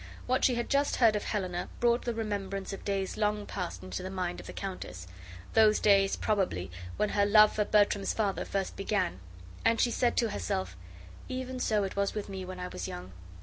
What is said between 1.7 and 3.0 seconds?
brought the remembrance of